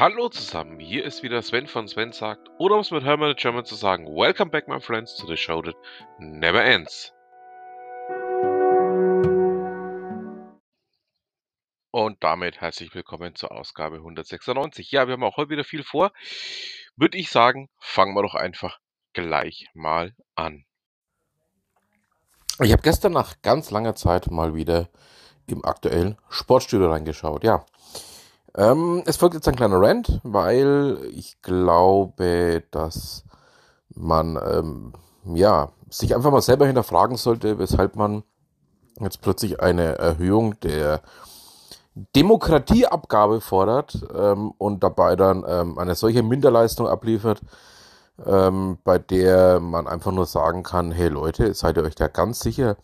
[0.00, 3.66] Hallo zusammen, hier ist wieder Sven von Sven sagt, oder um es mit Hermann German
[3.66, 5.74] zu sagen, Welcome back my friends to the show that
[6.18, 7.12] never ends.
[11.90, 14.90] Und damit herzlich willkommen zur Ausgabe 196.
[14.90, 16.12] Ja, wir haben auch heute wieder viel vor.
[16.96, 18.78] Würde ich sagen, fangen wir doch einfach
[19.12, 20.64] gleich mal an.
[22.62, 24.88] Ich habe gestern nach ganz langer Zeit mal wieder
[25.46, 27.44] im aktuellen Sportstudio reingeschaut.
[27.44, 27.66] Ja,
[28.56, 33.24] ähm, es folgt jetzt ein kleiner Rant, weil ich glaube, dass
[33.94, 34.92] man ähm,
[35.34, 38.22] ja sich einfach mal selber hinterfragen sollte, weshalb man
[39.00, 41.00] jetzt plötzlich eine Erhöhung der
[42.16, 47.40] Demokratieabgabe fordert ähm, und dabei dann ähm, eine solche Minderleistung abliefert,
[48.24, 52.40] ähm, bei der man einfach nur sagen kann, hey Leute, seid ihr euch da ganz
[52.40, 52.76] sicher,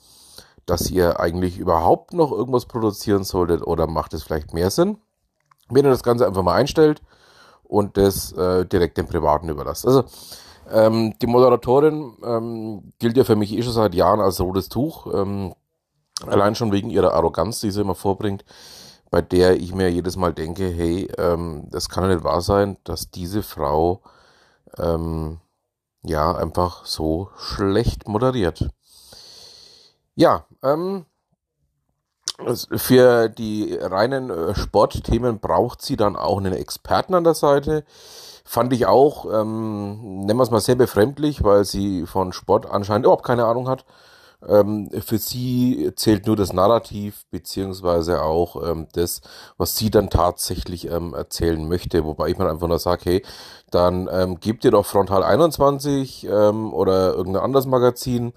[0.66, 4.98] dass ihr eigentlich überhaupt noch irgendwas produzieren solltet oder macht es vielleicht mehr Sinn?
[5.68, 7.02] Wenn ihr das Ganze einfach mal einstellt
[7.64, 9.86] und das äh, direkt den Privaten überlasst.
[9.86, 10.04] Also
[10.70, 15.12] ähm, die Moderatorin ähm, gilt ja für mich eh schon seit Jahren als rotes Tuch.
[15.12, 15.54] Ähm,
[16.26, 18.44] allein schon wegen ihrer Arroganz, die sie immer vorbringt,
[19.10, 22.76] bei der ich mir jedes Mal denke, hey, ähm, das kann ja nicht wahr sein,
[22.84, 24.02] dass diese Frau
[24.78, 25.38] ähm,
[26.02, 28.68] ja einfach so schlecht moderiert.
[30.14, 31.04] Ja, ähm,
[32.76, 37.84] für die reinen äh, Sportthemen braucht sie dann auch einen Experten an der Seite.
[38.44, 43.06] Fand ich auch, ähm, nennen wir es mal sehr befremdlich, weil sie von Sport anscheinend
[43.06, 43.84] überhaupt keine Ahnung hat.
[44.46, 49.22] Ähm, für sie zählt nur das Narrativ, beziehungsweise auch ähm, das,
[49.56, 52.04] was sie dann tatsächlich ähm, erzählen möchte.
[52.04, 53.22] Wobei ich mir einfach nur sage, hey,
[53.70, 58.34] dann ähm, gebt ihr doch Frontal 21 ähm, oder irgendein anderes Magazin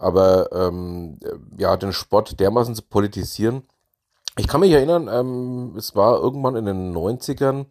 [0.00, 1.18] aber ähm,
[1.56, 3.62] ja, den Sport dermaßen zu politisieren.
[4.38, 7.66] Ich kann mich erinnern, ähm, es war irgendwann in den 90ern,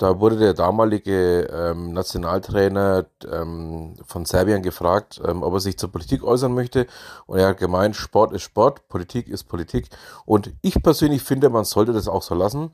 [0.00, 5.92] da wurde der damalige ähm, Nationaltrainer ähm, von Serbien gefragt, ähm, ob er sich zur
[5.92, 6.86] Politik äußern möchte.
[7.26, 9.90] Und er hat gemeint, Sport ist Sport, Politik ist Politik.
[10.24, 12.70] Und ich persönlich finde, man sollte das auch so lassen.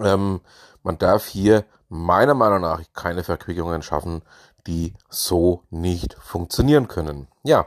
[0.00, 0.40] Ähm,
[0.82, 4.22] man darf hier meiner Meinung nach keine Verquickungen schaffen,
[4.66, 7.28] die so nicht funktionieren können.
[7.42, 7.66] Ja,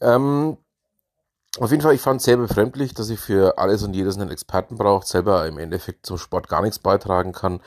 [0.00, 0.56] ähm,
[1.58, 4.30] auf jeden Fall, ich fand es sehr befremdlich, dass ich für alles und jedes einen
[4.30, 7.60] Experten braucht, selber im Endeffekt zum Sport gar nichts beitragen kann.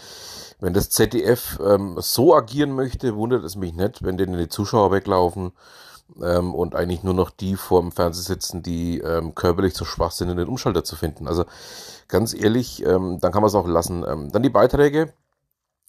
[0.60, 4.92] Wenn das ZDF ähm, so agieren möchte, wundert es mich nicht, wenn denen die Zuschauer
[4.92, 5.54] weglaufen
[6.22, 10.12] ähm, und eigentlich nur noch die vor dem Fernseher sitzen, die ähm, körperlich zu schwach
[10.12, 11.28] sind, in den Umschalter zu finden.
[11.28, 11.46] Also
[12.08, 14.06] ganz ehrlich, ähm, dann kann man es auch lassen.
[14.08, 15.14] Ähm, dann die Beiträge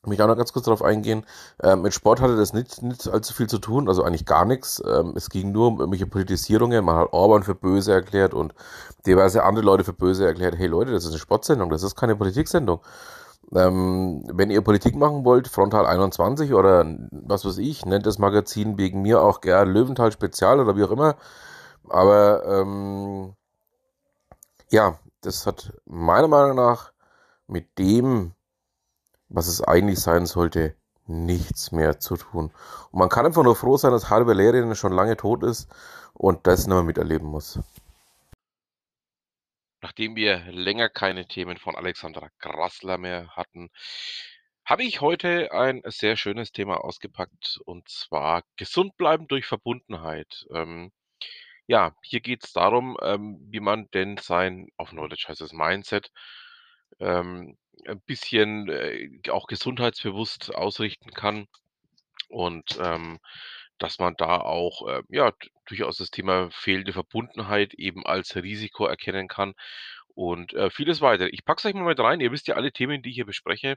[0.06, 1.26] mich auch noch ganz kurz darauf eingehen.
[1.62, 4.82] Ähm, mit Sport hatte das nicht, nicht allzu viel zu tun, also eigentlich gar nichts.
[4.86, 6.84] Ähm, es ging nur um irgendwelche Politisierungen.
[6.84, 8.54] Man hat Orban für böse erklärt und
[9.06, 10.56] diverse andere Leute für böse erklärt.
[10.56, 12.80] Hey Leute, das ist eine Sportsendung, das ist keine Politiksendung.
[13.52, 18.78] Ähm, wenn ihr Politik machen wollt, Frontal 21 oder was weiß ich, nennt das Magazin
[18.78, 21.16] wegen mir auch gern Löwenthal Spezial oder wie auch immer.
[21.88, 23.34] Aber ähm,
[24.70, 26.92] ja, das hat meiner Meinung nach
[27.46, 28.32] mit dem,
[29.30, 30.76] was es eigentlich sein sollte,
[31.06, 32.52] nichts mehr zu tun.
[32.90, 35.68] Und man kann einfach nur froh sein, dass halbe Lehrerin schon lange tot ist
[36.14, 37.58] und das nicht mehr miterleben muss.
[39.82, 43.70] Nachdem wir länger keine Themen von Alexandra Grassler mehr hatten,
[44.66, 50.46] habe ich heute ein sehr schönes Thema ausgepackt und zwar gesund bleiben durch Verbundenheit.
[50.54, 50.92] Ähm,
[51.66, 56.12] ja, hier geht es darum, ähm, wie man denn sein, auf Neudeutsch heißt es Mindset,
[57.00, 61.46] ähm, ein bisschen äh, auch gesundheitsbewusst ausrichten kann
[62.28, 63.18] und ähm,
[63.78, 65.32] dass man da auch äh, ja
[65.66, 69.54] durchaus das Thema fehlende Verbundenheit eben als Risiko erkennen kann
[70.14, 71.32] und äh, vieles weiter.
[71.32, 72.20] Ich packe es euch mal mit rein.
[72.20, 73.76] Ihr wisst ja, alle Themen, die ich hier bespreche,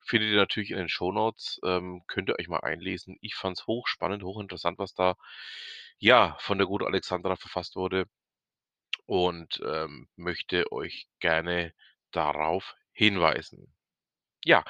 [0.00, 1.60] findet ihr natürlich in den Shownotes.
[1.64, 3.18] Ähm, könnt ihr euch mal einlesen.
[3.20, 5.16] Ich fand es hochspannend, hochinteressant, was da
[5.98, 8.06] ja von der guten Alexandra verfasst wurde
[9.06, 11.74] und ähm, möchte euch gerne
[12.12, 13.72] darauf hinweisen.
[14.44, 14.64] Ja,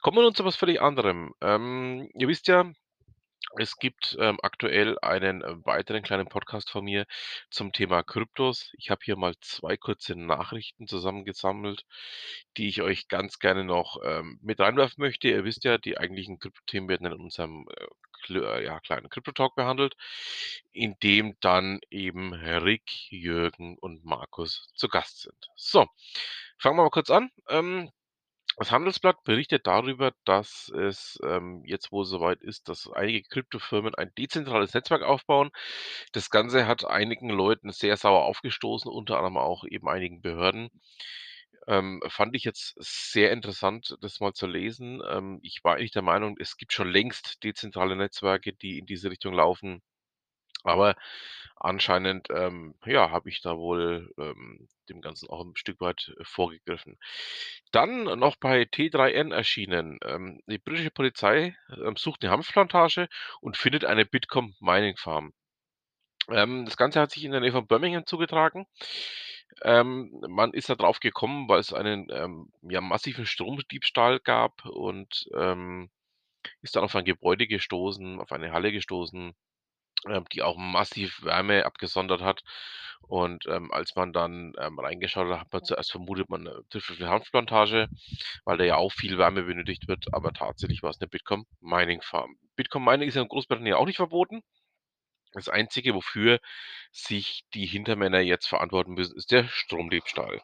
[0.00, 1.32] kommen wir nun zu was völlig anderem.
[1.40, 2.70] Ähm, ihr wisst ja,
[3.58, 7.06] es gibt ähm, aktuell einen äh, weiteren kleinen Podcast von mir
[7.50, 8.72] zum Thema Kryptos.
[8.78, 11.84] Ich habe hier mal zwei kurze Nachrichten zusammengesammelt,
[12.56, 15.28] die ich euch ganz gerne noch ähm, mit reinwerfen möchte.
[15.28, 17.86] Ihr wisst ja, die eigentlichen Kryptothemen werden in unserem äh,
[18.28, 19.94] ja, kleinen Krypto-Talk behandelt,
[20.72, 25.50] in dem dann eben Rick, Jürgen und Markus zu Gast sind.
[25.56, 25.86] So,
[26.58, 27.30] fangen wir mal kurz an.
[27.48, 27.90] Ähm,
[28.56, 34.12] das Handelsblatt berichtet darüber, dass es ähm, jetzt wohl soweit ist, dass einige Kryptofirmen ein
[34.16, 35.50] dezentrales Netzwerk aufbauen.
[36.12, 40.70] Das Ganze hat einigen Leuten sehr sauer aufgestoßen, unter anderem auch eben einigen Behörden.
[41.68, 45.02] Ähm, fand ich jetzt sehr interessant, das mal zu lesen.
[45.08, 49.10] Ähm, ich war eigentlich der Meinung, es gibt schon längst dezentrale Netzwerke, die in diese
[49.10, 49.82] Richtung laufen.
[50.64, 50.96] Aber
[51.56, 56.24] anscheinend, ähm, ja, habe ich da wohl, ähm, dem Ganzen auch 'n Stück weit äh,
[56.24, 56.98] vorgegriffen.
[57.72, 59.98] Dann noch bei T3N erschienen.
[60.04, 63.08] Ähm, die britische Polizei, ähm, sucht 'ne Hanfplantage
[63.42, 65.32] und findet eine Bitkom Mining Farm.
[66.30, 68.66] Ähm, das Ganze hat sich in der Nähe von Birmingham zugetragen.
[69.62, 75.28] Ähm, man ist da drauf gekommen, weil es einen, ähm, ja, massiven Stromdiebstahl gab und,
[75.36, 75.90] ähm,
[76.62, 79.34] ist dann auf ein Gebäude gestoßen, auf eine Halle gestoßen,
[80.10, 82.42] ähm, die auch massiv Wärme abgesondert hat.
[83.02, 86.90] Und, ähm, als man dann, ähm, reingeschaut hat, hat man zuerst vermutet, man, äh, trifft
[86.92, 87.88] auf 'ne Hanfplantage,
[88.46, 92.36] weil da ja auch viel Wärme benötigt wird, aber tatsächlich war's 'ne Bitkom Mining Farm.
[92.56, 94.42] Bitkom Mining ist ja in Großbritannien auch nicht verboten.
[95.34, 96.40] Das Einzige, wofür
[96.92, 100.40] sich die Hintermänner jetzt verantworten müssen, ist der Stromdiebstahl.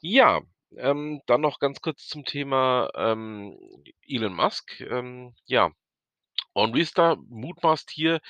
[0.00, 0.40] Ja,
[0.76, 3.58] ähm, dann noch ganz kurz zum Thema, ähm,
[4.06, 4.80] Elon Musk.
[4.80, 5.70] Ähm, ja,
[6.54, 8.20] OnReStar mutmaßt hier,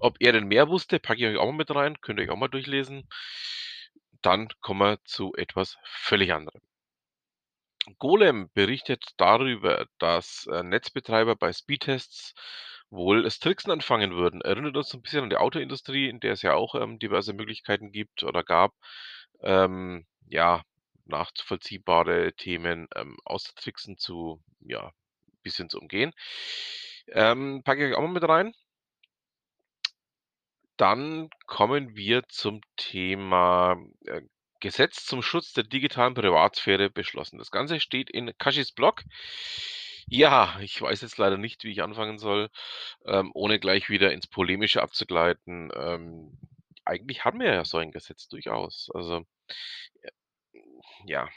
[0.00, 2.30] ob er denn mehr wusste, packe ich euch auch mal mit rein, könnt ihr euch
[2.30, 3.08] auch mal durchlesen.
[4.22, 6.62] Dann kommen wir zu etwas völlig anderem.
[7.98, 12.34] Golem berichtet darüber, dass, äh, Netzbetreiber bei Speedtests
[12.92, 14.42] wohl das Tricksen anfangen würden.
[14.42, 17.34] Erinnert uns so 'n bisschen an die Autoindustrie, in der es ja auch, ähm, diverse
[17.34, 18.74] Möglichkeiten gibt oder gab,
[19.42, 20.62] ähm, ja,
[21.06, 24.92] nachzuvollziehbare Themen, ähm, auszutricksen, zu ja,
[25.44, 26.12] bisschen zu umgehen.
[27.08, 28.54] Ähm, packe ich auch mal mit rein.
[30.80, 34.22] Dann kommen wir zum Thema, äh,
[34.60, 37.38] Gesetz zum Schutz der digitalen Privatsphäre beschlossen.
[37.38, 39.02] Das Ganze steht in Kashis Blog.
[40.08, 42.50] Ja, ich weiß jetzt leider nicht, wie ich anfangen soll,
[43.06, 45.70] ähm, ohne gleich wieder ins Polemische abzugleiten.
[45.76, 46.38] Ähm,
[46.84, 48.90] eigentlich haben wir ja so ein Gesetz durchaus.
[48.94, 49.18] Also,
[50.02, 50.10] äh,
[51.06, 51.28] ja,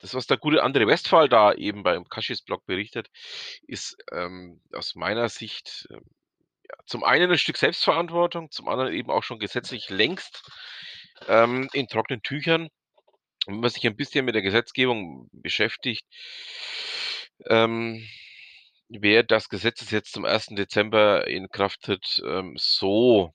[0.00, 3.08] das, was der gute André Westphal da eben beim Kashis Blog berichtet,
[3.66, 6.02] ist, ähm, aus meiner Sicht, ähm,
[6.70, 10.44] ja, zum einen 'n Stück Selbstverantwortung, zum anderen eben auch schon gesetzlich längst,
[11.28, 12.68] ähm, in trockenen Tüchern.
[13.46, 16.04] Und wenn man sich ein bisschen mit der Gesetzgebung beschäftigt
[17.46, 18.06] ähm,
[18.88, 20.48] wäre das Gesetz, jetzt zum 1.
[20.56, 23.32] Dezember in Kraft tritt, ähm, so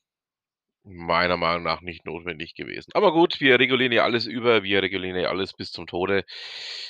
[0.83, 2.91] meiner Meinung nach nicht notwendig gewesen.
[2.93, 6.23] Aber gut, wir regulieren ja alles über, wir regulieren ja alles bis zum Tode.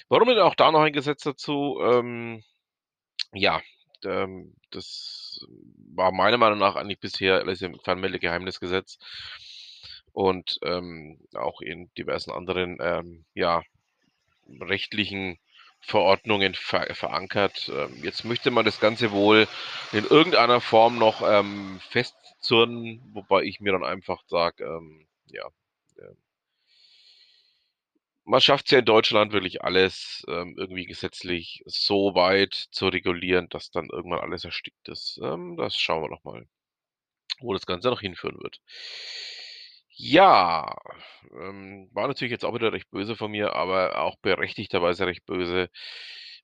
[0.09, 1.79] Warum denn auch da noch ein Gesetz dazu?
[1.81, 2.43] Ähm,
[3.33, 3.61] ja,
[4.05, 5.39] ähm, das
[5.95, 8.97] war meiner Meinung nach eigentlich bisher alles im Fernmeldegeheimnisgesetz
[10.13, 13.63] und, ähm, auch in diversen anderen, ähm, ja,
[14.61, 15.39] rechtlichen
[15.87, 17.71] Verordnungen ver verankert.
[17.73, 19.47] Ähm, jetzt möchte man das Ganze wohl
[19.93, 25.47] in irgendeiner Form noch, ähm, festzurren, wobei ich mir dann einfach sage, ähm, ja,
[25.99, 26.17] ähm
[28.25, 33.71] man schafft's ja in Deutschland wirklich alles, ähm, irgendwie gesetzlich so weit zu regulieren, dass
[33.71, 35.17] dann irgendwann alles erstickt ist.
[35.23, 36.45] Ähm, das schauen wir doch mal,
[37.39, 38.59] wo das Ganze noch hinführen wird.
[39.99, 40.75] Ja,
[41.31, 45.69] ähm, war natürlich jetzt auch wieder recht böse von mir, aber auch berechtigterweise recht böse,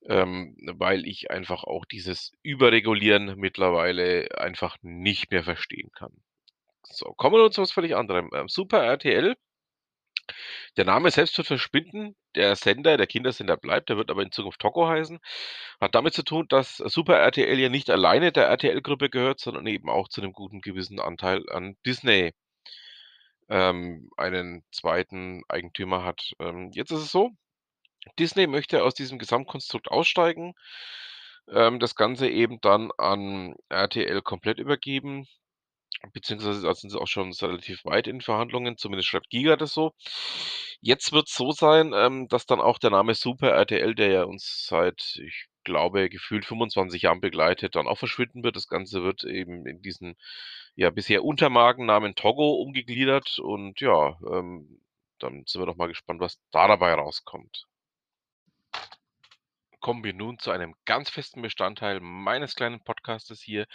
[0.09, 6.11] ähm, weil ich einfach auch dieses Überregulieren mittlerweile einfach nicht mehr verstehen kann.
[6.83, 8.29] So, kommen wir nun zu was völlig anderem.
[8.35, 9.35] Ähm, Super RTL
[10.77, 12.15] der Name selbst wird verschwinden.
[12.35, 15.19] Der Sender, der Kindersender bleibt, der wird aber in Zukunft Togo heißen.
[15.79, 19.89] Hat damit zu tun, dass Super RTL ja nicht alleine der RTL-Gruppe gehört, sondern eben
[19.89, 22.31] auch zu 'nem guten gewissen Anteil an Disney
[23.49, 25.41] ähm, einen 2.
[25.49, 26.33] Eigentümer hat.
[26.39, 27.31] Ähm, jetzt ist es so,
[28.19, 30.53] Disney möchte aus diesem Gesamtkonstrukt aussteigen,
[31.49, 35.27] ähm, das Ganze eben dann an RTL komplett übergeben,
[36.13, 39.93] beziehungsweise da sind sie auch schon relativ weit in Verhandlungen, zumindest schreibt Giga das so.
[40.81, 44.65] Jetzt wird's so sein, ähm, dass dann auch der Name Super RTL, der ja uns
[44.67, 48.55] seit, ich glaube, gefühlt 25 Jahren begleitet, dann auch verschwinden wird.
[48.55, 50.15] Das Ganze wird eben in diesen,
[50.75, 54.79] ja, bisher Untermarkennamen Togo umgegliedert und ja, ähm,
[55.19, 57.67] dann sind wir doch mal gespannt, was da dabei rauskommt.
[59.79, 63.67] Kommen wir nun zu einem ganz festen Bestandteil meines kleinen Podcastes hier.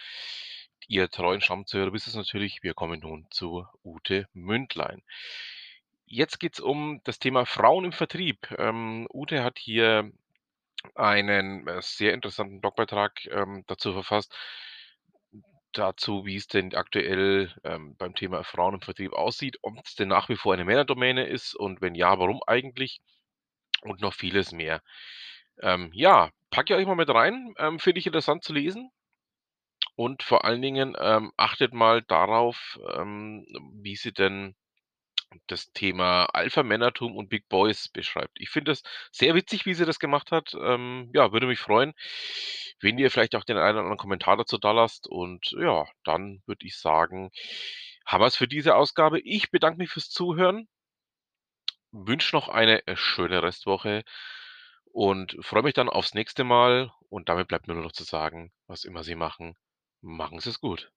[0.86, 5.02] Ihr treuen Stammzuhörer wisst es natürlich, wir kommen nun zu Ute Mündlein.
[6.06, 8.50] Jetzt geht's um das Thema Frauen im Vertrieb.
[8.58, 10.10] Ähm, Ute hat hier
[10.94, 14.34] einen, äh, sehr interessanten Blogbeitrag, ähm, dazu verfasst
[15.72, 20.28] dazu, wie es denn aktuell, ähm, beim Thema Frauen im Vertrieb aussieht, ob's denn nach
[20.28, 23.00] wie vor eine Männerdomäne ist und wenn ja, warum eigentlich?
[23.82, 24.82] Und noch vieles mehr.
[25.60, 28.90] Ähm, ja, packe ich euch mal mit rein, ähm, finde ich interessant zu lesen.
[29.96, 33.44] Und vor allen Dingen, ähm, achtet mal darauf, ähm,
[33.82, 34.54] wie sie denn
[35.46, 38.40] das Thema Alpha-Männertum und Big Boys beschreibt.
[38.40, 38.82] Ich finde das
[39.12, 40.54] sehr witzig, wie sie das gemacht hat.
[40.54, 41.94] Ähm, ja, würde mich freuen,
[42.80, 45.06] wenn ihr vielleicht auch den einen oder anderen Kommentar dazu da lasst.
[45.06, 47.30] Und ja, dann würde ich sagen,
[48.06, 49.20] haben wir es für diese Ausgabe.
[49.20, 50.68] Ich bedanke mich fürs Zuhören,
[51.92, 54.04] wünsche noch eine äh, schöne Restwoche
[54.92, 56.92] und freue mich dann aufs nächste Mal.
[57.10, 59.56] Und damit bleibt mir nur noch zu sagen, was immer Sie machen,
[60.00, 60.90] machen Sie es gut.